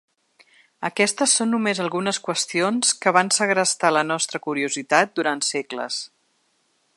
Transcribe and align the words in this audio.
Aquestes 0.87 1.35
són 1.39 1.51
només 1.55 1.81
algunes 1.83 2.19
qüestions 2.29 2.95
que 3.03 3.13
van 3.19 3.29
segrestar 3.37 3.93
la 3.93 4.03
nostra 4.13 4.43
curiositat 4.47 5.15
durant 5.21 5.45
segles. 5.51 6.01